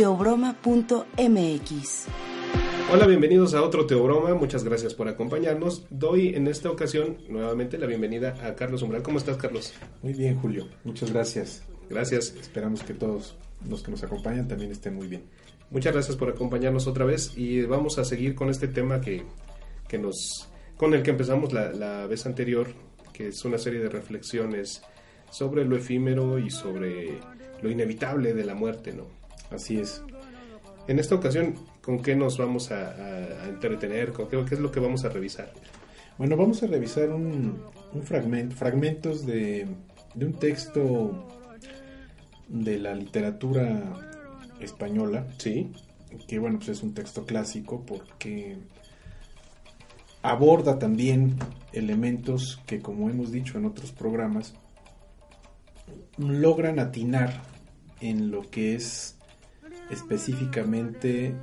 [0.00, 2.06] teobroma.mx.
[2.90, 4.34] Hola, bienvenidos a otro Teobroma.
[4.34, 5.84] Muchas gracias por acompañarnos.
[5.90, 9.02] Doy en esta ocasión nuevamente la bienvenida a Carlos Umbral.
[9.02, 9.74] ¿Cómo estás, Carlos?
[10.02, 10.68] Muy bien, Julio.
[10.84, 11.64] Muchas gracias.
[11.90, 12.34] Gracias.
[12.40, 13.36] Esperamos que todos
[13.68, 15.24] los que nos acompañan también estén muy bien.
[15.68, 19.22] Muchas gracias por acompañarnos otra vez y vamos a seguir con este tema que,
[19.86, 20.48] que nos
[20.78, 22.68] con el que empezamos la, la vez anterior,
[23.12, 24.80] que es una serie de reflexiones
[25.30, 27.20] sobre lo efímero y sobre
[27.60, 29.19] lo inevitable de la muerte, ¿no?
[29.50, 30.02] Así es.
[30.88, 34.12] En esta ocasión, ¿con qué nos vamos a, a- a entretener?
[34.12, 35.52] ¿Con qué, qué es lo que vamos a revisar?
[36.18, 39.66] Bueno, vamos a revisar un, un fragmento, fragmentos de,
[40.14, 41.28] de un texto
[42.48, 43.82] de la literatura
[44.60, 45.72] española, Sí,
[46.26, 48.56] que bueno, pues es un texto clásico porque
[50.22, 51.36] aborda también
[51.72, 54.54] elementos que, como hemos dicho en otros programas,
[56.18, 57.42] logran atinar
[58.00, 59.16] en lo que es
[59.90, 61.34] específicamente,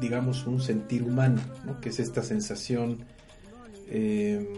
[0.00, 1.80] digamos, un sentir humano, ¿no?
[1.80, 2.98] que es esta sensación
[3.88, 4.48] eh,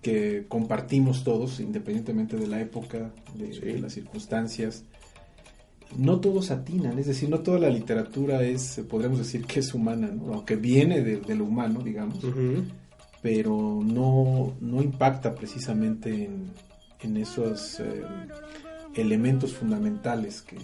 [0.00, 3.60] que compartimos todos, independientemente de la época, de, Sí.
[3.60, 4.84] de las circunstancias.
[5.96, 10.08] No todos atinan, es decir, no toda la literatura es, podríamos decir que es humana,
[10.08, 10.32] ¿no?
[10.34, 12.18] aunque viene de, de lo humano, digamos,
[13.20, 16.50] pero no, no impacta precisamente en,
[17.00, 18.02] en esos eh,
[18.94, 20.56] elementos fundamentales que,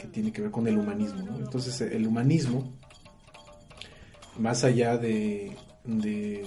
[0.00, 1.36] que tiene que ver con el humanismo.
[1.38, 2.72] Entonces, el humanismo,
[4.38, 5.56] más allá de,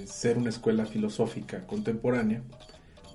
[0.06, 2.44] ser una escuela filosófica contemporánea,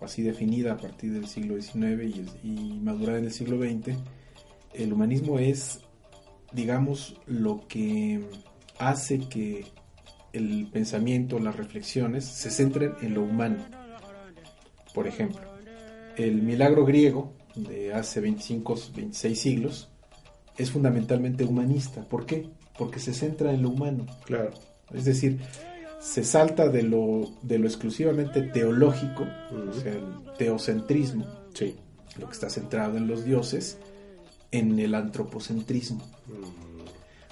[0.01, 3.97] así definida a partir del siglo XIX y, y madurada en el siglo XX,
[4.75, 5.81] el humanismo es,
[6.53, 8.21] digamos, lo que
[8.79, 9.67] hace que
[10.33, 13.65] el pensamiento, las reflexiones se centren en lo humano.
[14.95, 15.41] Por ejemplo,
[16.17, 19.91] el milagro griego de hace 25, 26 siglos
[20.59, 22.03] es fundamentalmente humanista.
[22.03, 22.49] ¿Por qué?
[22.77, 24.05] Porque se centra en lo humano.
[24.27, 24.51] Claro.
[24.93, 25.39] Es decir,
[26.01, 30.05] se salta de lo, de lo exclusivamente teológico, o sea, el
[30.37, 31.25] teocentrismo,
[31.55, 31.75] Sí.
[32.19, 33.79] lo que está centrado en los dioses,
[34.51, 36.03] en el antropocentrismo.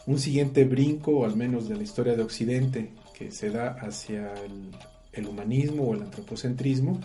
[0.06, 4.70] Un siguiente brinco, al menos de la historia de Occidente, que se da hacia el,
[5.12, 7.00] el humanismo o el antropocentrismo,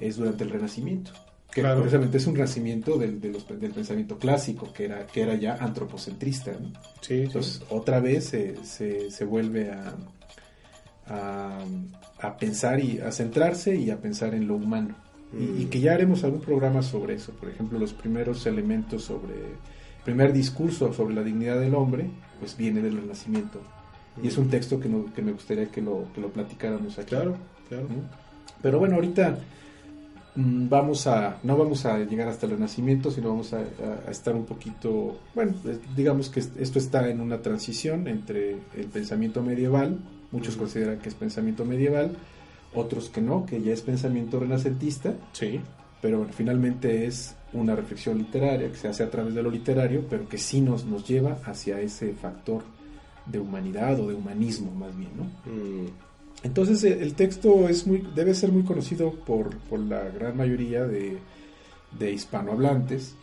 [0.00, 1.12] es durante el Renacimiento.
[1.52, 1.76] Que Claro.
[1.80, 5.56] curiosamente es un renacimiento del, de los- del pensamiento clásico, que era, que era ya
[5.60, 6.52] antropocentrista.
[6.52, 6.72] ¿no?
[7.02, 9.92] Sí, Entonces, otra vez se, se- se vuelve a,
[11.08, 11.58] a,
[12.20, 14.94] a pensar y a centrarse y a pensar en lo humano.
[15.38, 17.32] Y, y que ya haremos algún programa sobre eso.
[17.32, 19.34] Por ejemplo, los primeros elementos sobre.
[19.34, 22.10] El primer discurso sobre la dignidad del hombre,
[22.40, 23.60] pues viene del Renacimiento.
[24.22, 27.10] Y es un texto que, no- que me gustaría que lo, que lo platicáramos aquí.
[27.10, 27.36] Claro,
[27.68, 27.84] claro.
[27.84, 27.96] ¿no?
[28.60, 29.36] Pero bueno, ahorita mm,
[30.34, 34.34] vamos a, no vamos a llegar hasta el Renacimiento, sino vamos a, a- a estar
[34.34, 35.52] un poquito, bueno,
[35.94, 39.98] digamos que est- esto está en una transición entre el pensamiento medieval,
[40.30, 42.16] muchos consideran que es pensamiento medieval,
[42.74, 45.60] otros que no, que ya es pensamiento renacentista, Sí.
[46.00, 50.06] pero bueno, finalmente es una reflexión literaria que se hace a través de lo literario,
[50.08, 52.62] pero que sí nos, nos lleva hacia ese factor
[53.26, 55.24] de humanidad o de humanismo más bien, ¿no?
[55.52, 55.86] Mm,
[56.42, 60.84] Entonces eh, el texto es muy, debe ser muy conocido por, por la gran mayoría
[60.84, 61.18] de,
[61.98, 63.14] de hispanohablantes,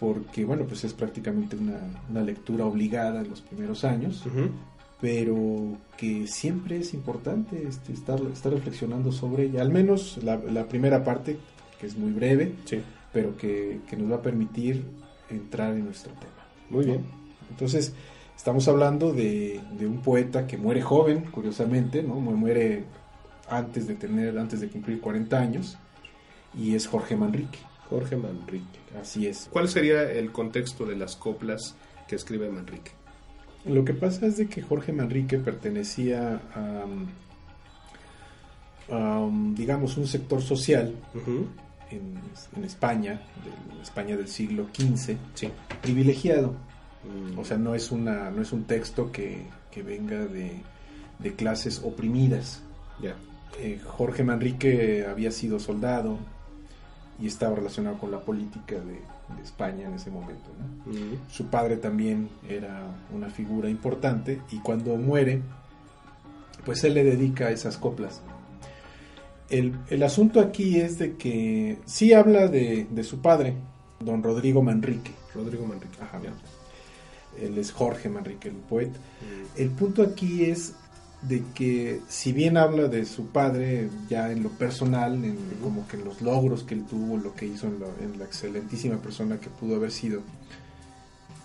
[0.00, 1.78] porque bueno, pues es prácticamente una,
[2.10, 4.24] una lectura obligada en los primeros años,
[5.00, 10.66] pero que siempre es importante este, estar, estar reflexionando sobre ella, al menos la, la
[10.66, 11.36] primera parte,
[11.80, 12.80] que es muy breve, Sí.
[13.12, 14.82] pero que, que nos va a permitir
[15.30, 16.32] entrar en nuestro tema.
[16.70, 17.00] Muy bien.
[17.50, 17.92] Entonces,
[18.36, 22.14] estamos hablando de, de un poeta que muere joven, curiosamente, ¿no?
[22.16, 22.84] Mu- Muere
[23.48, 25.76] antes de tener, antes de cumplir 40 años,
[26.56, 27.58] y es Jorge Manrique.
[27.90, 28.78] Jorge Manrique.
[29.00, 29.48] Así es.
[29.52, 31.74] ¿Cuál sería el contexto de las coplas
[32.08, 32.92] que escribe Manrique?
[33.66, 36.84] Lo que pasa es de que Jorge Manrique pertenecía a,
[38.90, 40.94] a, um, digamos, un sector social
[41.90, 42.14] en,
[42.56, 43.20] en España,
[43.76, 45.48] de España del siglo XV, Sí.
[45.82, 46.54] privilegiado.
[47.04, 50.60] Mm, O sea, no es, una, no es un texto que, que venga de,
[51.18, 52.62] de clases oprimidas.
[53.00, 53.14] ya.
[53.60, 56.18] Eh, Jorge Manrique había sido soldado,
[57.20, 58.94] y estaba relacionado con la política de,
[59.36, 60.50] de España en ese momento.
[60.58, 60.92] ¿no?
[60.92, 61.18] Mm.
[61.30, 62.82] Su padre también era
[63.14, 65.40] una figura importante y cuando muere,
[66.64, 68.20] pues él le dedica esas coplas.
[69.50, 73.54] El, el asunto aquí es de que sí habla de, de su padre,
[74.00, 75.12] don Rodrigo Manrique.
[75.34, 75.98] Rodrigo Manrique.
[76.02, 76.20] Ajá.
[76.20, 76.32] Ya.
[77.40, 78.98] Él es Jorge Manrique, el poeta.
[78.98, 79.60] Mm.
[79.60, 80.72] El punto aquí es
[81.22, 85.96] de que si bien habla de su padre ya en lo personal, en, como que
[85.96, 89.38] en los logros que él tuvo, lo que hizo en, lo- en la excelentísima persona
[89.40, 90.20] que pudo haber sido,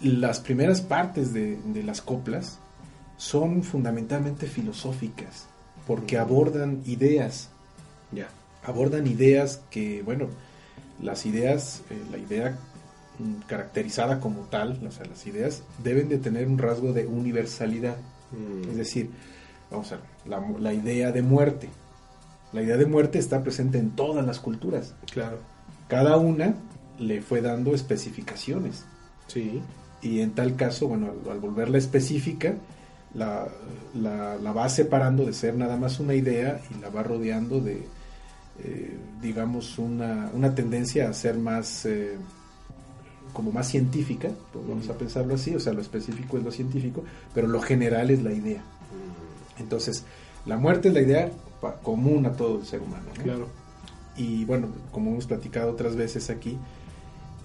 [0.01, 2.57] las primeras partes de, de las coplas
[3.18, 5.45] son fundamentalmente filosóficas,
[5.86, 7.50] porque abordan ideas,
[8.12, 8.27] Ya.
[8.63, 10.27] abordan ideas que, bueno,
[11.01, 12.57] las ideas, eh, la idea
[13.48, 17.98] caracterizada como tal, o sea, las ideas deben de tener un rasgo de universalidad.
[18.31, 18.69] Mm.
[18.71, 19.10] Es decir,
[19.71, 21.69] vamos a ver, la, la idea de muerte.
[22.54, 24.95] La idea de muerte está presente en todas las culturas.
[25.12, 25.38] Claro.
[25.88, 26.56] Cada una
[26.98, 28.86] le fue dando especificaciones.
[29.27, 29.62] Sí.
[30.01, 32.56] Y en tal caso, bueno, al, al volverla específica,
[33.13, 33.48] la,
[33.95, 37.83] la- la va separando de ser nada más una idea y la va rodeando de,
[38.63, 42.18] eh, digamos, una, una tendencia a ser más, eh,
[43.33, 47.03] como más científica, pues vamos a pensarlo así, o sea, lo específico es lo científico,
[47.33, 48.61] pero lo general es la idea.
[49.59, 50.05] Entonces,
[50.45, 51.31] la muerte es la idea
[51.83, 53.05] común a todo el ser humano.
[53.17, 53.23] ¿no?
[53.23, 53.47] Claro.
[54.15, 56.57] Y bueno, como hemos platicado otras veces aquí,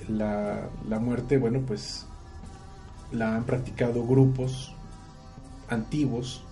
[0.09, 2.07] la, la muerte, bueno, pues
[3.13, 4.75] la han practicado grupos
[5.69, 6.45] antiguos,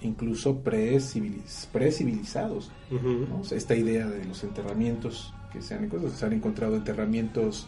[0.00, 2.70] incluso pre-civiliz- pre-civilizados.
[3.40, 7.66] O sea, esta idea de los enterramientos que se han, encontrado, se han encontrado enterramientos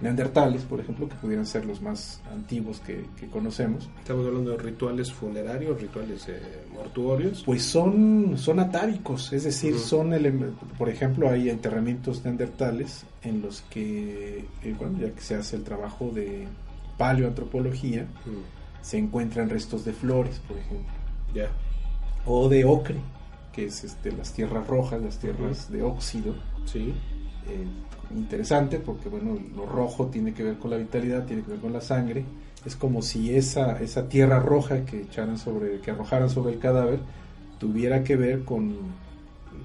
[0.00, 3.88] neandertales, por ejemplo, que pudieran ser los más antiguos que, que conocemos.
[4.00, 7.42] Estamos hablando de rituales funerarios, rituales eh, mortuorios.
[7.46, 9.82] Pues son, son atávicos, es decir, Ujú.
[9.82, 15.36] son, elem- por ejemplo, hay enterramientos neandertales en los que, eh, bueno, ya que se
[15.36, 16.46] hace el trabajo de
[16.98, 18.82] paleoantropología, Mm.
[18.82, 20.92] se encuentran restos de flores, por ejemplo,
[21.34, 21.48] Ya.
[22.26, 22.96] o de ocre,
[23.52, 26.34] que es este, las tierras rojas, las tierras de óxido.
[26.66, 26.92] Sí.
[27.48, 27.64] Eh,
[28.14, 31.72] interesante porque, bueno, lo rojo tiene que ver con la vitalidad, tiene que ver con
[31.72, 32.24] la sangre.
[32.64, 37.00] Es como si esa, esa tierra roja que echaran sobre, que arrojaran sobre el cadáver
[37.58, 38.74] tuviera que ver con,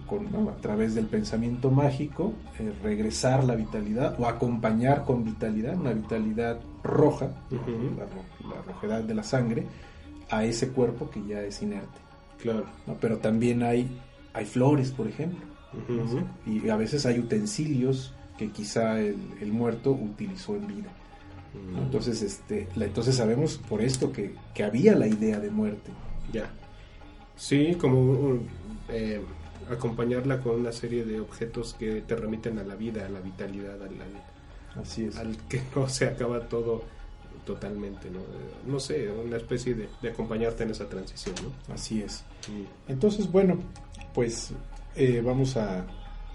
[0.06, 0.50] con, ¿no?
[0.50, 6.60] a través del pensamiento mágico, eh, regresar la vitalidad o acompañar con vitalidad, una vitalidad
[6.84, 7.30] roja,
[7.98, 9.66] la, ro- la rojedad de la sangre,
[10.30, 12.00] a ese cuerpo que ya es inerte.
[12.42, 12.66] Claro.
[12.86, 12.96] ¿no?
[13.02, 13.88] Pero también hay,
[14.34, 15.40] hay flores, por ejemplo.
[16.46, 20.90] Y a veces hay utensilios que quizá el, el muerto utilizó en vida.
[21.74, 21.82] ¿no?
[21.82, 21.84] Mm.
[21.84, 25.92] Entonces, este, la- entonces sabemos por esto que, que había la idea de muerte.
[26.32, 26.50] Ya.
[27.36, 28.48] Sí, como un-
[28.88, 29.22] eh,
[29.70, 33.76] acompañarla con una serie de objetos que te remiten a la vida, a la vitalidad,
[33.76, 35.18] al, al- Así es.
[35.18, 36.84] al que no se acaba todo
[37.46, 38.20] totalmente, ¿no?
[38.72, 41.74] No sé, una especie de, de acompañarte en esa transición, ¿no?
[41.74, 42.24] Así es.
[42.48, 42.92] Mm.
[42.92, 43.60] Entonces, bueno,
[44.14, 44.52] pues
[44.96, 45.86] eh, vamos a,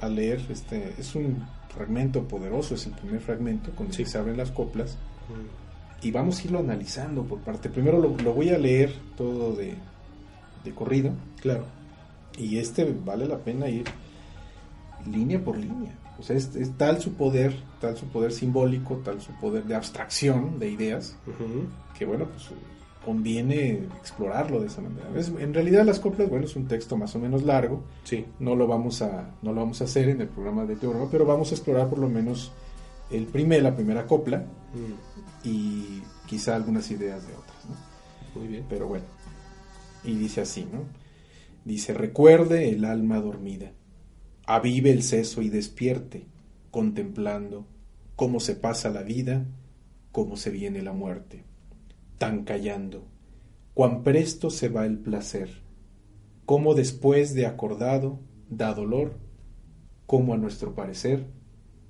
[0.00, 0.40] a leer.
[0.50, 1.44] Este, es un
[1.75, 4.05] fragmento poderoso, es el primer fragmento con el Sí.
[4.05, 4.97] que se abren las coplas.
[6.03, 7.69] Y vamos a irlo analizando por parte.
[7.71, 9.75] Primero lo, lo voy a leer todo de,
[10.62, 11.12] de corrido.
[11.41, 11.65] Claro.
[12.38, 13.85] Y este vale la pena ir
[15.11, 15.93] línea por línea.
[16.19, 19.75] O sea, es, es tal su poder, tal su poder simbólico, tal su poder de
[19.75, 21.16] abstracción de ideas,
[21.99, 22.50] que bueno, pues
[23.04, 25.08] conviene explorarlo de esa manera.
[25.16, 28.25] Es- en realidad las coplas, bueno, es un texto más o menos largo, Sí.
[28.38, 31.25] no lo vamos a, no lo vamos a hacer en el programa de teorema, pero
[31.26, 32.52] vamos a explorar por lo menos
[33.11, 35.46] el primer, la primera copla Mm.
[35.49, 37.56] y quizá algunas ideas de otras.
[37.68, 38.40] ¿no?
[38.40, 38.64] Muy bien.
[38.68, 39.04] Pero bueno,
[40.04, 40.80] y dice así, ¿no?
[41.64, 43.73] Dice, recuerde el alma dormida,
[44.46, 46.26] avive el seso y despierte,
[46.70, 47.66] contemplando
[48.16, 49.46] cómo se pasa la vida,
[50.12, 51.44] cómo se viene la muerte,
[52.18, 53.04] tan callando,
[53.75, 55.50] cuán presto se va el placer,
[56.47, 59.14] cómo después de acordado da dolor,
[60.06, 61.26] cómo a nuestro parecer,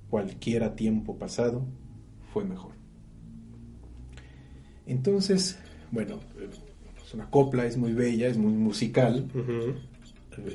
[0.09, 1.65] cualquiera tiempo pasado
[2.33, 2.73] fue mejor.
[4.85, 5.57] Entonces,
[5.91, 6.19] bueno,
[7.03, 9.29] es una copla, es muy bella, es muy musical,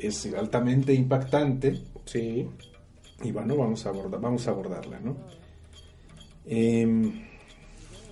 [0.01, 2.49] es altamente impactante Sí.
[3.23, 5.17] y bueno, vamos a, abordar, vamos a abordarla, ¿no?
[6.45, 7.23] Em,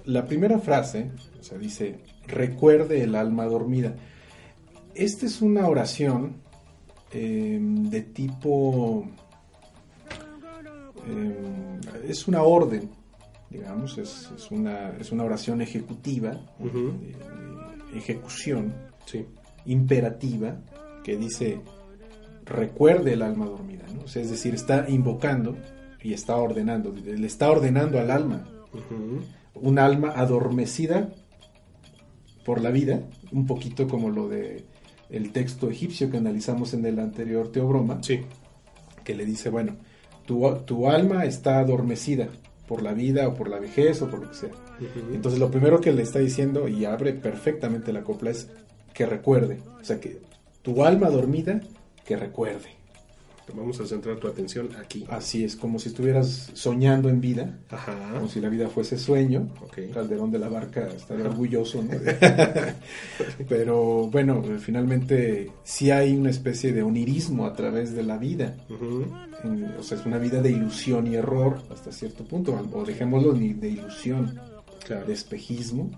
[0.09, 3.95] la primera frase, o sea, dice, recuerde el alma dormida.
[4.95, 6.37] Esta es una oración
[7.13, 9.07] em, de tipo...
[11.07, 12.91] em, es una orden,
[13.51, 16.93] digamos, es, es una, es una oración ejecutiva, Ujú.
[17.01, 18.75] de- de ejecución,
[19.07, 19.25] Sí.
[19.65, 20.57] imperativa
[21.03, 21.61] que dice
[22.45, 24.03] recuerde el alma dormida, ¿no?
[24.03, 25.57] O sea, es decir, está invocando
[26.03, 28.45] y está ordenando, le está ordenando al alma.
[29.63, 31.11] Un alma adormecida
[32.45, 34.65] por la vida, un poquito como lo de
[35.11, 38.21] el texto egipcio que analizamos en el anterior Teobroma, Sí.
[39.05, 39.77] que le dice, bueno,
[40.27, 42.29] tu, tu alma está adormecida
[42.67, 44.51] por la vida o por la vejez o por lo que sea.
[45.13, 48.51] Entonces lo primero que le está diciendo y abre perfectamente la copla es
[48.93, 50.21] que recuerde, o sea que
[50.61, 51.61] tu alma dormida
[52.05, 52.78] que recuerde.
[53.55, 55.05] Vamos a centrar tu atención aquí.
[55.09, 58.13] Así es, como si estuvieras soñando en vida, Ajá.
[58.15, 59.49] como si la vida fuese sueño.
[59.63, 59.79] Ok.
[59.93, 61.91] Calderón de la Barca estaría orgulloso, ¿no?
[63.49, 68.57] Pero bueno, finalmente sí hay una especie de onirismo a través de la vida.
[69.45, 73.33] En- o sea, es una vida de ilusión y error hasta cierto punto, o dejémoslo
[73.33, 74.39] de ilusión,
[74.85, 75.07] Claro.
[75.07, 75.91] de espejismo.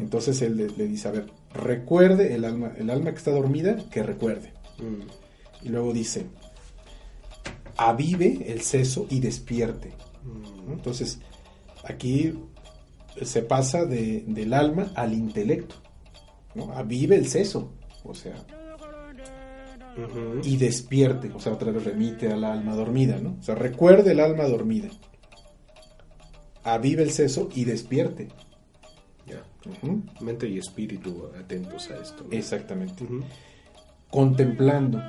[0.00, 3.76] Entonces él le, le dice, a ver, recuerde el alma, el alma que está dormida,
[3.90, 4.52] que recuerde.
[4.78, 5.66] Mm.
[5.66, 6.26] Y luego dice,
[7.76, 9.92] avive el seso y despierte.
[10.66, 10.72] ¿no?
[10.72, 11.18] Entonces,
[11.84, 12.34] aquí
[13.22, 15.76] se pasa de- del alma al intelecto.
[16.54, 16.72] ¿no?
[16.72, 17.72] Avive el seso,
[18.04, 18.34] o sea,
[20.42, 23.36] y despierte, o sea, otra vez remite al alma dormida, ¿no?
[23.38, 24.88] O sea, recuerde el alma dormida.
[26.64, 28.28] Avive el seso y despierte.
[29.26, 29.44] Ya.
[29.70, 30.02] Ujú.
[30.20, 32.24] Mente y espíritu atentos a esto.
[32.24, 32.32] ¿no?
[32.36, 33.06] Exactamente.
[34.10, 35.00] Contemplando,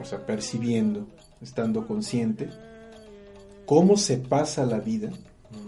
[0.00, 1.06] o sea, percibiendo,
[1.40, 2.48] estando consciente,
[3.66, 5.10] cómo se pasa la vida,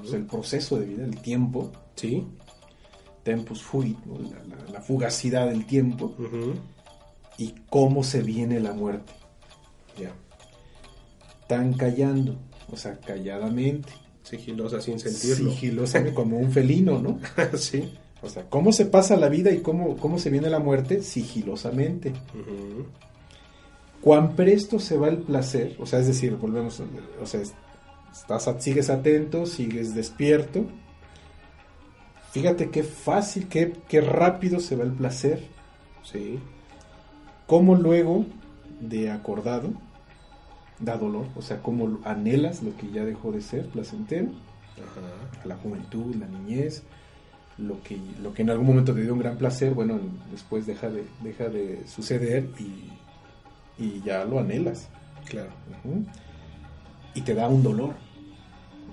[0.03, 2.27] o sea, el proceso de vida, el tiempo, Sí.
[3.23, 4.19] tempus fuit, ¿no?
[4.19, 6.15] la, la- la fugacidad del tiempo,
[7.39, 9.13] y cómo se viene la muerte.
[9.99, 10.13] Ya.
[11.49, 12.37] Tan callando,
[12.71, 15.51] o sea, calladamente, Sigilosa sin sentirlo.
[15.53, 17.19] sigilosamente, como un felino, ¿no?
[17.59, 17.93] sí.
[18.23, 22.11] O sea, cómo se pasa la vida y cómo, cómo se viene la muerte sigilosamente.
[22.11, 22.87] Ujú.
[24.03, 26.83] Cuán presto se va el placer, o sea, es decir, volvemos,
[27.21, 30.67] o sea, estás, sigues atento, sigues despierto.
[32.33, 35.47] Fíjate qué fácil, qué, qué rápido se va el placer.
[36.03, 36.41] Sí.
[37.47, 38.27] Cómo luego
[38.81, 39.71] de acordado
[40.81, 44.31] da dolor, o sea, cómo anhelas lo que ya dejó de ser placentero,
[44.79, 45.43] Ajá.
[45.45, 46.83] a la juventud, la niñez,
[47.57, 50.01] lo que, lo que en algún momento te dio un gran placer, bueno,
[50.33, 52.91] después deja de, deja de suceder y,
[53.79, 54.89] y ya lo anhelas.
[55.29, 55.51] Claro.
[57.15, 57.95] Y te da un dolor.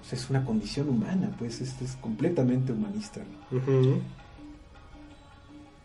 [0.02, 3.22] O sea, es una condición humana, pues este es completamente humanista.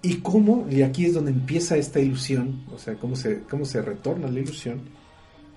[0.03, 3.81] Y cómo, y aquí es donde empieza esta ilusión, o sea, cómo se, cómo se
[3.81, 4.81] retorna la ilusión,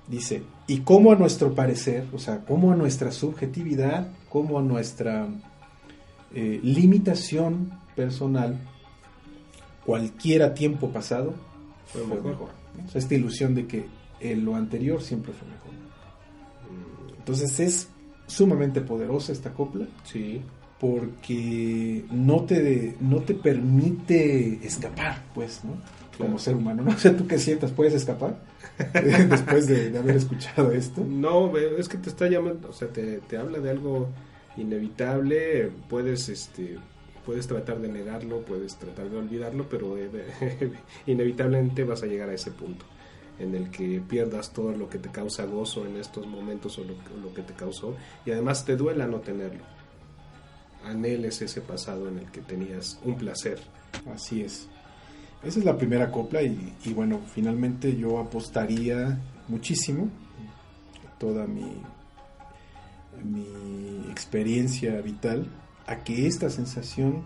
[0.07, 5.27] dice, y cómo a nuestro parecer, o sea, cómo a nuestra subjetividad, cómo a nuestra
[6.33, 8.57] eh, limitación personal,
[9.85, 11.33] cualquiera tiempo pasado
[11.87, 12.31] Fue fue, mejor.
[12.31, 12.49] mejor.
[12.85, 13.85] O sea, esta ilusión de que
[14.19, 15.67] eh, lo anterior siempre fue mejor.
[17.17, 17.89] Entonces es
[18.25, 20.41] sumamente poderosa esta copla Sí.
[20.79, 25.73] porque no te, no te permite escapar, pues, ¿no?
[26.17, 26.83] Como ser humano.
[26.83, 28.39] No sé tú qué sientas, ¿puedes escapar?
[29.29, 31.03] Después de, de haber escuchado esto.
[31.07, 34.09] No, es que te está llamando, o sea, te, te habla de algo
[34.55, 36.77] inevitable, puedes, este,
[37.27, 39.97] puedes tratar de negarlo, puedes tratar de olvidarlo, pero
[41.07, 42.85] inevitablemente vas a llegar a ese punto
[43.37, 46.93] en el que pierdas todo lo que te causa gozo en estos momentos o lo,
[46.93, 49.61] o lo que te causó y además te duela no tenerlo.
[50.85, 53.59] Anheles ese pasado en el que tenías un placer.
[54.09, 54.69] Así es.
[55.43, 59.19] Esa es la primera copla y, y bueno, finalmente yo apostaría
[59.49, 60.09] muchísimo
[61.19, 61.73] toda mi,
[63.21, 65.45] mi experiencia vital
[65.87, 67.23] a que esta sensación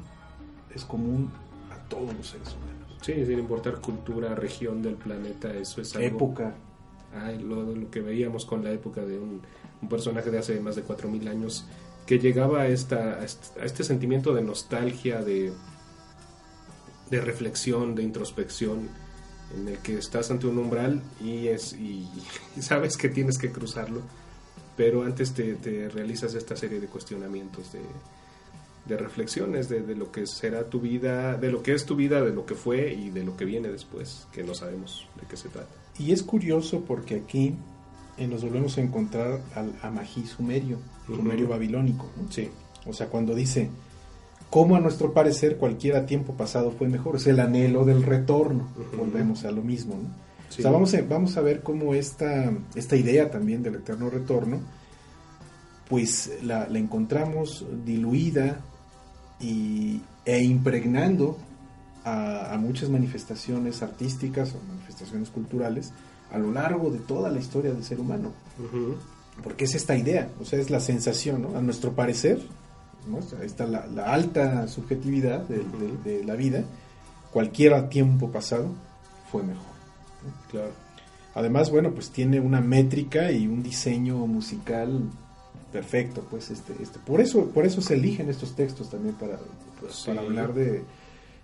[0.74, 1.32] es común
[1.72, 2.98] a todos los seres humanos.
[3.02, 6.08] Sí, sin importar cultura, región del planeta, eso es algo...
[6.08, 6.56] Época,
[7.14, 9.42] Ay, lo, lo que veíamos con la época de un,
[9.82, 11.66] un personaje de hace más de 4.000 años
[12.06, 15.52] que llegaba a, esta, a este, sentimiento de nostalgia, de,
[17.10, 18.90] de reflexión, de introspección,
[19.56, 22.08] en el que estás ante un umbral y, es, y,
[22.56, 24.02] y sabes que tienes que cruzarlo,
[24.78, 27.82] pero antes te, te realizas esta serie de cuestionamientos, de,
[28.86, 32.22] de reflexiones de, de lo que será tu vida, de lo que es tu vida,
[32.22, 35.38] de lo que fue y de lo que viene después, que no sabemos de qué
[35.38, 35.70] se trata.
[36.00, 37.56] Y es curioso porque aquí
[38.18, 42.10] eh, nos volvemos a encontrar al Amají sumerio, sumerio babilónico.
[42.18, 42.32] ¿no?
[42.32, 42.50] Sí.
[42.86, 43.70] O sea, cuando dice,
[44.50, 48.68] como a nuestro parecer cualquiera tiempo pasado fue mejor, es el anhelo del retorno.
[48.98, 49.96] Volvemos a lo mismo.
[49.96, 50.10] ¿no?
[50.50, 50.62] Sí.
[50.62, 54.60] O sea, vamos a, vamos a ver cómo esta, esta idea también del eterno retorno,
[55.88, 58.62] pues la, la encontramos diluida
[59.42, 61.38] y, e impregnando
[62.04, 65.92] a, a muchas manifestaciones artísticas o manifestaciones culturales
[66.32, 68.32] a lo largo de toda la historia del ser humano.
[69.44, 71.58] Porque es esta idea, o sea, es la sensación, ¿no?
[71.58, 72.42] A nuestro parecer,
[73.08, 73.20] ¿no?
[73.44, 76.64] está la, la alta subjetividad de, de, de, la vida,
[77.32, 78.70] cualquier tiempo pasado
[79.32, 79.64] fue mejor.
[80.24, 80.52] ¿no?
[80.52, 80.72] Claro.
[81.34, 85.10] Además, bueno, pues tiene una métrica y un diseño musical
[85.72, 89.40] perfecto, pues este, este, por eso, por eso se eligen estos textos también para,
[89.80, 90.08] pues, sí.
[90.08, 90.84] para hablar de,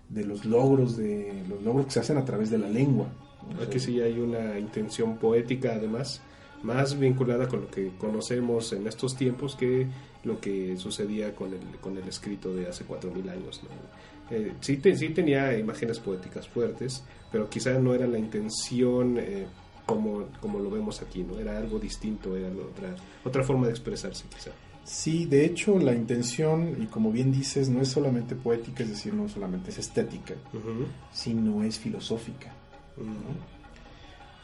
[0.09, 3.07] de, los logros, de los logros que se hacen a través de la lengua.
[3.53, 3.63] ¿no?
[3.63, 6.21] Aquí sí hay una intención poética, además,
[6.63, 9.87] más vinculada con lo que conocemos en estos tiempos que
[10.23, 13.61] lo que sucedía con el, con el escrito de hace cuatro mil años.
[13.63, 14.35] ¿no?
[14.35, 19.45] Eh, sí, te, sí, tenía imágenes poéticas fuertes, pero quizás no era la intención eh,
[19.87, 21.39] como, como lo vemos aquí, ¿no?
[21.39, 24.51] Era algo distinto, era otra, otra forma de expresarse quizá.
[24.83, 29.13] Sí, de hecho la intención, y como bien dices, no es solamente poética, es decir,
[29.13, 30.85] no solamente es estética, uh -huh.
[31.11, 32.53] sino es filosófica.
[32.97, 33.05] Uh -huh.
[33.05, 33.57] ¿no?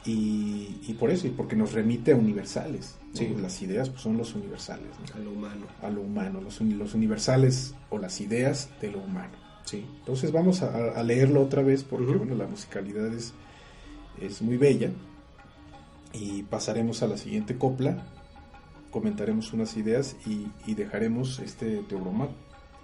[0.06, 2.96] Y, y, por eso, y porque nos remite a universales.
[3.12, 3.16] ¿no?
[3.16, 3.34] Sí.
[3.40, 4.90] Las ideas pues, son los universales.
[5.08, 5.14] ¿no?
[5.14, 5.66] A lo humano.
[5.80, 9.32] A lo humano, los, los, universales o las ideas de lo humano.
[9.64, 9.86] Sí.
[10.00, 12.18] Entonces vamos a, a leerlo otra vez porque uh -huh.
[12.18, 13.32] bueno, la musicalidad es,
[14.20, 14.90] es muy bella.
[16.14, 18.04] Y pasaremos a la siguiente copla,
[18.90, 22.28] comentaremos unas ideas y, y dejaremos este teorema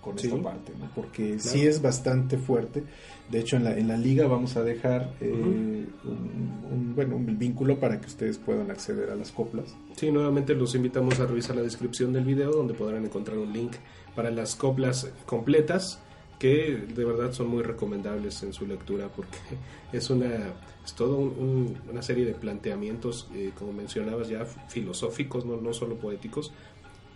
[0.01, 0.29] con sí.
[0.29, 0.89] esta parte, ¿no?
[0.95, 1.41] porque claro.
[1.41, 2.83] sí es bastante fuerte.
[3.31, 5.45] De hecho, en la, en la liga vamos a dejar eh, uh -huh.
[5.45, 9.77] un, un, bueno, un vínculo para que ustedes puedan acceder a las coplas.
[9.97, 13.73] Sí, nuevamente los invitamos a revisar la descripción del video donde podrán encontrar un link
[14.17, 16.01] para las coplas completas
[16.41, 19.39] que de verdad son muy recomendables en su lectura porque
[19.93, 20.55] es una
[20.85, 25.73] es todo un, un, una serie de planteamientos eh, como mencionabas ya filosóficos no, no
[25.73, 26.53] solo poéticos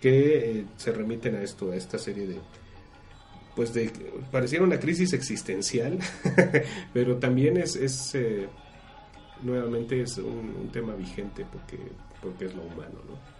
[0.00, 2.36] que eh, se remiten a esto a esta serie de
[3.56, 3.90] pues de
[4.30, 5.98] pareciera una crisis existencial
[6.92, 8.46] pero también es, es eh,
[9.42, 11.78] nuevamente es un, un, tema vigente porque
[12.20, 13.34] porque es lo humano no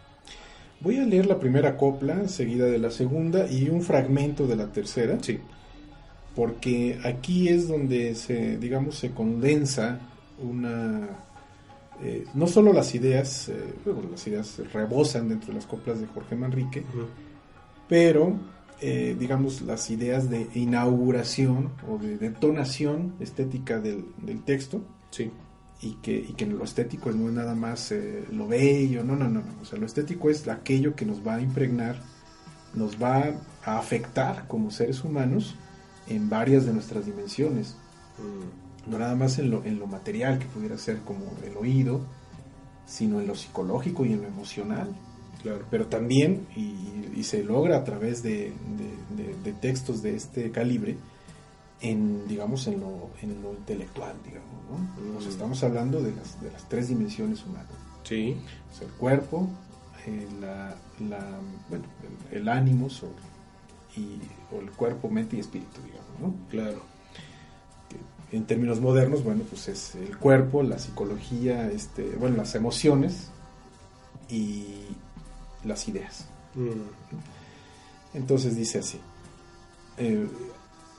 [0.80, 4.70] Voy a leer la primera copla, seguida de la segunda y un fragmento de la
[4.70, 5.16] tercera.
[5.22, 5.40] Sí
[6.34, 10.00] porque aquí es donde se, digamos, se condensa
[10.42, 11.08] una...
[12.02, 16.06] Eh, no solo las ideas, eh, bueno, las ideas rebosan dentro de las coplas de
[16.08, 17.06] Jorge Manrique, uh -huh.
[17.88, 18.36] pero,
[18.80, 25.30] eh, digamos, las ideas de inauguración o de detonación estética del, del texto, sí.
[25.80, 27.94] y, que, y que lo estético no es nada más
[28.32, 31.36] lo bello, no, no, no, no, o sea, lo estético es aquello que nos va
[31.36, 32.02] a impregnar,
[32.74, 35.54] nos va a afectar como seres humanos,
[36.08, 37.76] en varias de nuestras dimensiones.
[38.18, 38.90] Mm.
[38.90, 42.02] No nada más en lo, en lo, material, que pudiera ser como el oído,
[42.86, 44.94] sino en lo psicológico y en lo emocional.
[45.42, 45.64] Claro.
[45.70, 46.74] Pero también, y,
[47.18, 48.52] y, se logra a través de,
[49.14, 50.96] de, de, de, textos de este calibre,
[51.80, 55.02] en, digamos, en lo, en lo intelectual, digamos, ¿no?
[55.02, 55.14] Mm.
[55.14, 57.72] Nos estamos hablando de las, de las tres dimensiones humanas.
[58.04, 58.36] Sí.
[58.70, 59.48] O sea, el cuerpo,
[60.06, 60.76] eh, la,
[61.08, 61.84] la, bueno,
[62.30, 63.33] el, el ánimo sobre
[63.96, 64.18] y,
[64.54, 66.34] o el cuerpo, mente y espíritu, digamos, ¿no?
[66.50, 66.82] Claro.
[68.30, 73.30] Que en términos modernos, bueno, pues es el cuerpo, la psicología, este, bueno, las emociones
[74.28, 74.66] y
[75.64, 76.26] las ideas.
[76.54, 78.16] Mm.
[78.16, 79.00] Entonces dice así.
[79.98, 80.26] Eh,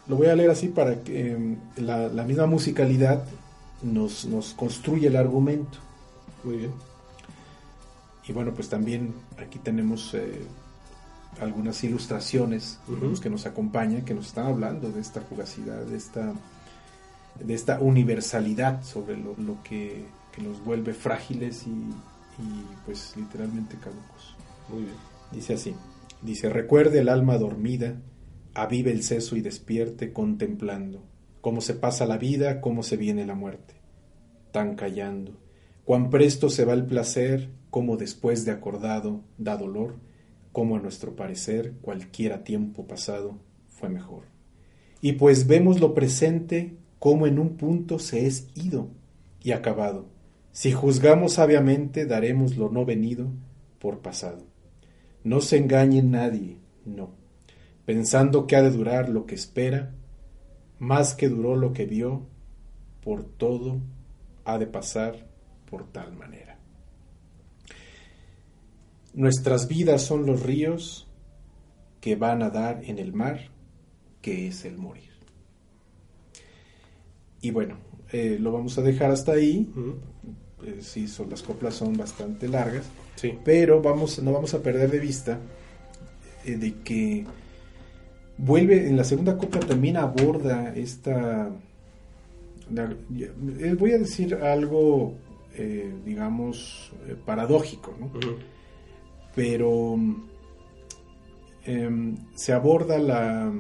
[0.08, 3.24] lo voy a leer así para que eh, la, la, misma musicalidad
[3.82, 5.80] nos, nos construye el argumento.
[6.44, 6.72] Muy bien.
[8.28, 10.42] Y bueno, pues también aquí tenemos eh,
[11.40, 13.20] algunas ilustraciones uh -huh.
[13.20, 16.34] que nos acompañan, que nos están hablando de esta fugacidad, de esta,
[17.40, 23.78] de esta universalidad sobre lo, lo que, que, nos vuelve frágiles y, y, pues literalmente
[23.78, 24.36] caducos.
[24.70, 24.96] Muy bien.
[25.32, 25.76] Dice así,
[26.22, 28.02] dice, recuerde el alma dormida,
[28.54, 31.04] avive el seso y despierte contemplando
[31.42, 33.76] cómo se pasa la vida, cómo se viene la muerte,
[34.52, 35.38] tan callando,
[35.84, 39.98] cuán presto se va el placer, como después de acordado da dolor,
[40.56, 43.38] como a nuestro parecer cualquiera tiempo pasado
[43.68, 44.24] fue mejor.
[45.02, 48.88] Y pues vemos lo presente como en un punto se es ido
[49.44, 50.06] y acabado.
[50.54, 53.28] Si juzgamos sabiamente, daremos lo no venido
[53.80, 54.46] por pasado.
[55.26, 57.10] No se engañe nadie, no,
[57.86, 59.92] pensando que ha de durar lo que espera,
[60.80, 62.28] más que duró lo que vio,
[63.04, 63.82] por todo
[64.46, 65.28] ha de pasar
[65.70, 66.55] por tal manera.
[69.16, 71.08] Nuestras vidas son los ríos
[72.02, 73.50] que van a dar en el mar,
[74.22, 75.12] que es el morir.
[77.40, 77.78] Y bueno,
[78.12, 79.72] eh, lo vamos a dejar hasta ahí.
[79.74, 79.96] Uh -huh.
[80.66, 82.84] eh, sí, son, las coplas son bastante largas,
[83.16, 83.40] sí.
[83.46, 85.40] pero vamos, no vamos a perder de vista
[86.44, 87.26] eh, de que
[88.38, 91.50] vuelve, en la segunda copla también aborda esta...
[93.80, 95.14] Voy a decir algo,
[96.04, 96.92] digamos,
[97.26, 98.08] paradójico, ¿no?
[98.08, 98.55] Uh -huh
[99.36, 99.96] pero
[101.66, 103.52] em, se aborda la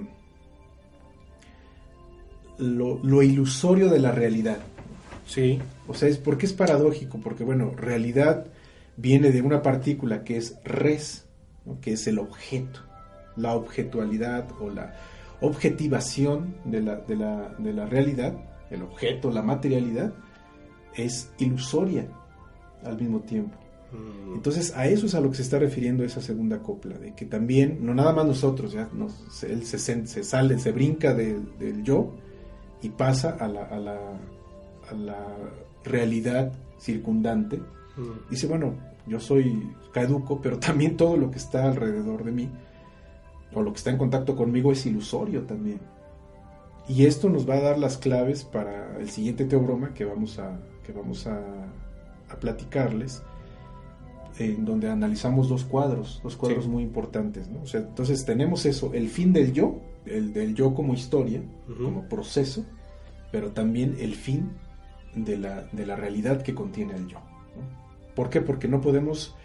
[2.57, 4.57] lo, lo ilusorio de la realidad.
[5.27, 5.59] Sí.
[5.87, 8.47] O sea, es porque es paradójico, porque bueno, realidad
[8.97, 11.25] viene de una partícula que es res,
[11.65, 11.79] ¿no?
[11.81, 12.79] que es el objeto,
[13.35, 14.95] la objetualidad o la
[15.41, 18.33] objetivación de la, de la, de la realidad,
[18.69, 20.13] el objeto, la materialidad,
[20.95, 22.07] es ilusoria
[22.83, 23.57] al mismo tiempo.
[24.33, 27.25] Entonces a eso es a lo que se está refiriendo esa segunda copla, de que
[27.25, 31.83] también, no nada más nosotros, ya nos- él se, se sale, se brinca del, del
[31.83, 32.11] yo
[32.81, 33.97] y pasa a la, a la,
[34.89, 35.25] a la
[35.83, 37.57] realidad circundante.
[37.97, 38.73] mm, Dice, bueno,
[39.07, 42.49] yo soy caduco, pero también todo lo que está alrededor de mí,
[43.53, 45.79] o lo que está en contacto conmigo, es ilusorio también.
[46.89, 50.59] Y esto nos va a dar las claves para el siguiente teobroma que vamos a,
[50.85, 51.39] que vamos a,
[52.29, 53.23] a platicarles,
[54.39, 56.69] en donde analizamos dos cuadros, dos cuadros Sí.
[56.69, 57.47] muy importantes.
[57.49, 57.61] ¿no?
[57.61, 61.41] O sea, entonces tenemos eso, el fin del yo, el del yo como historia,
[61.81, 62.65] como proceso,
[63.31, 64.51] pero también el fin
[65.15, 67.17] de la, de la realidad que contiene el yo.
[67.19, 68.13] ¿no?
[68.15, 68.41] ¿Por qué?
[68.41, 69.35] Porque no podemos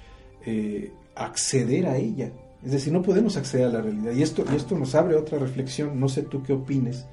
[0.44, 2.32] eh, acceder a ella.
[2.64, 4.12] Es decir, no podemos acceder a la realidad.
[4.12, 5.98] Y esto, y esto nos abre otra reflexión.
[5.98, 7.06] No sé tú qué opines.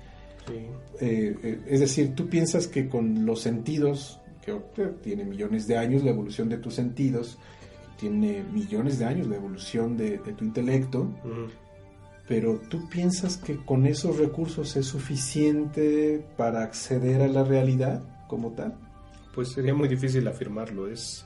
[0.47, 0.53] sí.
[0.99, 4.53] Eh, eh, es decir, tú piensas que con los sentidos, que
[5.03, 7.37] tiene millones de años la evolución de tus sentidos,
[7.97, 11.07] tiene millones de años la evolución de, de tu intelecto,
[12.27, 18.51] pero tú piensas que con esos recursos es suficiente para acceder a la realidad como
[18.51, 18.75] tal.
[19.33, 21.25] Pues sería muy difícil afirmarlo, es,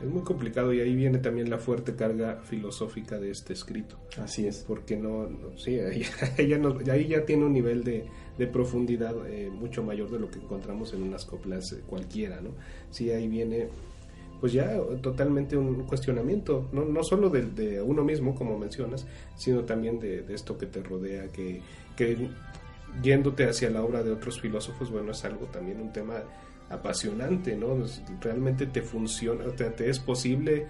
[0.00, 3.96] es muy complicado y ahí viene también la fuerte carga filosófica de este escrito.
[4.22, 4.64] Así es.
[4.68, 6.02] porque no, no- sí, ahí,
[6.38, 8.04] ahí ya nos- ahí ya tiene un nivel de,
[8.38, 12.50] de profundidad eh, mucho mayor de lo que encontramos en unas coplas eh, cualquiera, ¿no?
[12.90, 13.68] Sí, ahí viene
[14.40, 19.98] pues ya totalmente un cuestionamiento, no, no solo de, uno mismo, como mencionas, sino también
[19.98, 21.62] de, esto que te rodea, que,
[21.96, 22.28] que
[23.02, 26.22] yéndote hacia la obra de otros filósofos, bueno, es algo también un tema
[26.68, 27.76] apasionante, ¿no?
[28.20, 30.66] Realmente te funciona, te, te es posible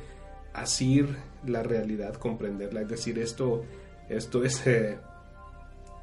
[0.53, 3.65] asir la realidad, comprenderla, es decir, esto,
[4.09, 4.67] esto es...
[4.67, 4.99] eh,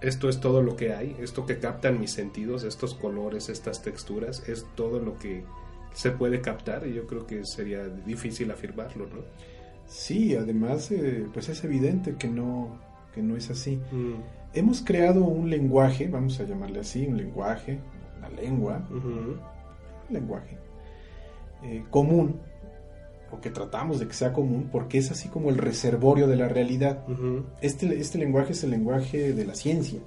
[0.02, 4.44] esto es todo lo que hay, esto que captan mis sentidos, estos colores, estas texturas,
[4.50, 5.46] es todo lo que
[5.94, 9.22] se puede captar y yo creo que sería difícil afirmarlo, ¿no?
[9.86, 12.80] Sí, además, eh, pues es evidente que no,
[13.14, 13.80] que no es así.
[13.92, 14.14] Mm,
[14.56, 17.80] Hemos creado un lenguaje, vamos a llamarle así, un lenguaje,
[18.20, 19.40] una lengua, un
[20.12, 20.58] lenguaje
[21.64, 22.40] eh, común,
[23.32, 26.48] o que tratamos de que sea común, porque es así como el reservorio de la
[26.50, 27.04] realidad.
[27.62, 30.00] Este, este lenguaje es el lenguaje de la ciencia.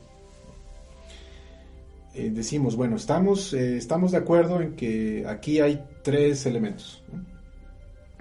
[2.17, 7.03] Eh, decimos, bueno, estamos, eh, estamos de acuerdo en que aquí hay tres elementos.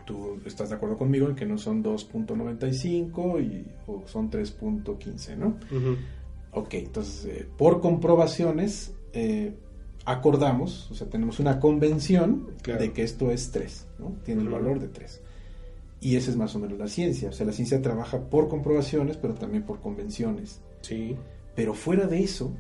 [0.06, 5.58] Tú estás de acuerdo conmigo en que no son 2.95 y, o son 3.15, ¿no?
[5.72, 5.96] ujú.
[6.52, 8.94] Ok, entonces, eh, por comprobaciones,
[10.06, 12.82] acordamos, o sea, tenemos una convención Claro.
[12.82, 14.14] de que esto es 3, ¿no?
[14.24, 15.22] Tiene el valor de 3.
[16.02, 17.30] Y esa es más o menos la ciencia.
[17.30, 20.62] O sea, la ciencia trabaja por comprobaciones, pero también por convenciones.
[20.82, 21.16] Sí,
[21.56, 22.54] Pero fuera de eso,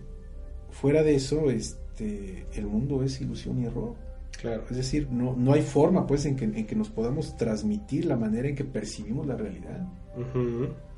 [0.75, 3.95] fuera de eso, este, el mundo es ilusión y error.
[4.39, 4.63] claro.
[4.69, 8.17] Es decir, no, no hay forma, pues, en que, en que nos podamos transmitir la
[8.17, 9.87] manera en que percibimos la realidad.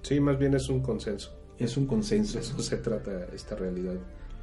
[0.02, 1.38] Sí, más bien es un consenso.
[1.60, 2.40] Es un consenso.
[2.40, 3.96] De eso se trata esta realidad,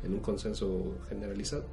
[0.05, 1.64] en un consenso generalizado.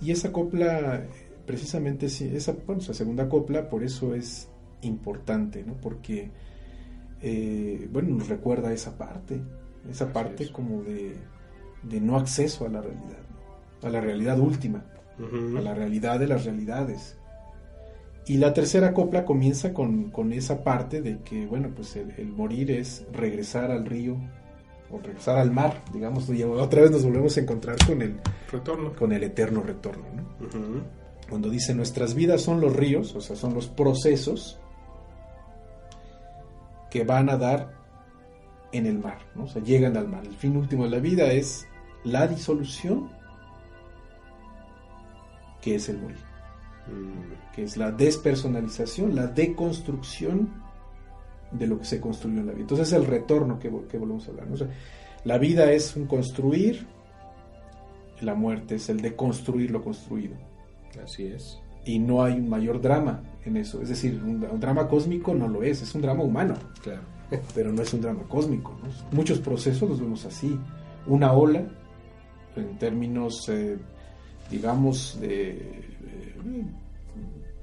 [0.00, 1.06] Y esa copla,
[1.46, 4.48] precisamente, sí, esa, bueno, esa segunda copla, por eso es
[4.82, 5.74] importante, ¿no?
[5.80, 6.30] Porque,
[7.22, 9.40] eh, bueno, nos recuerda esa parte,
[9.90, 10.50] esa Así parte es.
[10.50, 11.16] como de,
[11.88, 13.22] de no acceso a la realidad,
[13.82, 14.84] a la realidad última,
[15.56, 17.16] a la realidad de las realidades.
[18.26, 22.28] Y la tercera copla comienza con, con esa parte de que, bueno, pues el, el
[22.28, 24.16] morir es regresar al río
[24.90, 28.16] o regresar al mar, digamos, y otra vez nos volvemos a encontrar con el,
[28.50, 28.92] Retorno.
[28.94, 30.04] con el eterno retorno.
[31.28, 34.60] Cuando dice nuestras vidas son los ríos, o sea, son los procesos
[36.90, 37.74] que van a dar
[38.72, 39.44] en el mar, ¿no?
[39.44, 40.24] O sea, llegan al mar.
[40.24, 41.66] El fin último de la vida es
[42.06, 43.08] la disolución,
[45.60, 46.16] que es el morir,
[46.88, 50.48] Mm, que es la despersonalización, la deconstrucción
[51.50, 52.60] de lo que se construyó en la vida.
[52.62, 54.54] Entonces es el retorno que, que volvemos a hablar, ¿no?
[54.54, 54.68] O sea,
[55.24, 56.86] la vida es un construir,
[58.20, 60.36] la muerte es el deconstruir lo construido.
[61.02, 61.58] Así es.
[61.84, 63.82] y no hay un mayor drama en eso.
[63.82, 67.00] Es decir, un, un drama cósmico no lo es, es un drama humano, Claro.
[67.52, 68.76] pero no es un drama cósmico.
[68.80, 68.88] ¿no?
[69.16, 70.56] Muchos procesos los vemos así.
[71.08, 71.64] Una ola,
[72.56, 73.78] en términos, eh,
[74.50, 76.64] digamos, de, eh,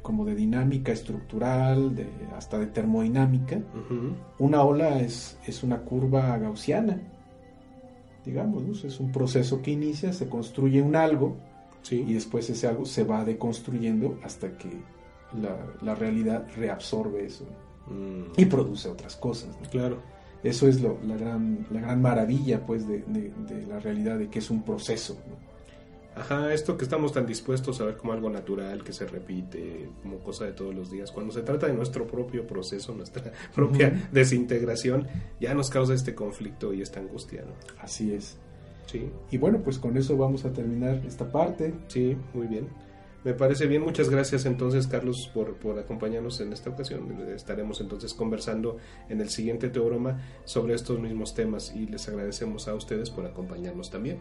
[0.01, 3.59] como de dinámica estructural, de, hasta de termodinámica,
[4.39, 6.99] una ola es, es una curva gaussiana,
[8.25, 8.73] digamos, ¿no?
[8.73, 11.35] es un proceso que inicia, se construye un algo
[11.81, 12.05] Sí.
[12.07, 14.69] y después ese algo se va deconstruyendo hasta que
[15.41, 17.45] la, la realidad reabsorbe eso
[17.87, 19.49] Mm, y produce otras cosas.
[19.61, 19.69] ¿no?
[19.69, 19.97] Claro.
[20.43, 24.29] Eso es lo- la, gran, la gran maravilla pues de, de- de la realidad, de
[24.29, 25.17] que es un proceso.
[25.29, 25.53] ¿no?
[26.21, 30.19] Ajá, esto que estamos tan dispuestos a ver como algo natural, que se repite, como
[30.19, 31.11] cosa de todos los días.
[31.11, 35.07] Cuando se trata de nuestro propio proceso, nuestra propia desintegración,
[35.39, 37.53] ya nos causa este conflicto y esta angustia, ¿no?
[37.81, 38.37] Así es.
[38.85, 41.73] Sí, Y bueno, pues con eso vamos a terminar esta parte.
[41.87, 42.67] sí, muy bien.
[43.23, 43.81] Me parece bien.
[43.81, 47.29] Muchas gracias entonces, Carlos, por, por acompañarnos en esta ocasión.
[47.29, 48.77] Estaremos entonces conversando
[49.09, 53.89] en el siguiente teorema sobre estos mismos temas y les agradecemos a ustedes por acompañarnos
[53.89, 54.19] también.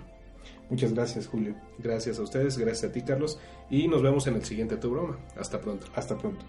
[0.70, 1.54] Muchas gracias, Julio.
[1.78, 3.38] Gracias a ustedes, gracias a ti, Carlos,
[3.70, 5.18] y nos vemos en el siguiente teorema.
[5.36, 5.86] Hasta pronto.
[5.94, 6.44] Hasta pronto.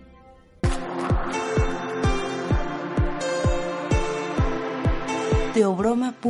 [5.54, 6.24] Teobroma.mx